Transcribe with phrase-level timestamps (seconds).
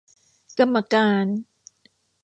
[0.59, 1.25] กรรมการ